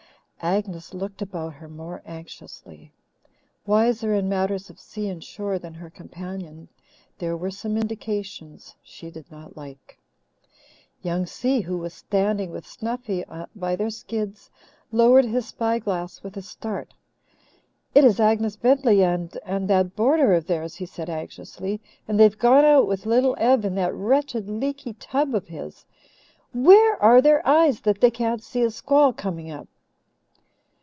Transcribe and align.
Agnes 0.43 0.91
looked 0.91 1.21
about 1.21 1.53
her 1.53 1.69
more 1.69 2.01
anxiously. 2.03 2.91
Wiser 3.67 4.11
in 4.15 4.27
matters 4.27 4.71
of 4.71 4.79
sea 4.79 5.07
and 5.07 5.23
shore 5.23 5.59
than 5.59 5.75
her 5.75 5.87
companion, 5.91 6.67
there 7.19 7.37
were 7.37 7.51
some 7.51 7.77
indications 7.77 8.73
she 8.81 9.11
did 9.11 9.29
not 9.29 9.55
like. 9.55 9.99
Young 11.03 11.27
Si, 11.27 11.61
who 11.61 11.77
was 11.77 11.93
standing 11.93 12.49
with 12.49 12.65
Snuffy 12.65 13.23
their 13.55 13.89
skids, 13.91 14.49
lowered 14.91 15.25
his 15.25 15.45
spyglass 15.47 16.23
with 16.23 16.35
a 16.35 16.41
start. 16.41 16.95
"It 17.93 18.03
is 18.03 18.19
Agnes 18.19 18.55
Bentley 18.55 19.03
and 19.03 19.37
and 19.45 19.67
that 19.67 19.95
boarder 19.95 20.33
of 20.33 20.47
theirs," 20.47 20.73
he 20.77 20.87
said 20.87 21.07
anxiously, 21.07 21.79
"and 22.07 22.19
they've 22.19 22.39
gone 22.39 22.65
out 22.65 22.87
with 22.87 23.05
Little 23.05 23.35
Ev 23.37 23.63
in 23.63 23.75
that 23.75 23.93
wretched, 23.93 24.49
leaky 24.49 24.93
tub 24.93 25.35
of 25.35 25.49
his. 25.49 25.85
Where 26.51 26.99
are 26.99 27.21
their 27.21 27.45
eyes 27.47 27.81
that 27.81 28.01
they 28.01 28.09
can't 28.09 28.41
see 28.41 28.63
a 28.63 28.71
squall 28.71 29.13
coming 29.13 29.51
up?" 29.51 29.67